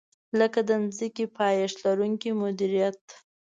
لکه 0.39 0.59
د 0.69 0.71
ځمکې 0.97 1.25
پایښت 1.37 1.77
لرونکې 1.85 2.29
مدیریت. 2.41 3.01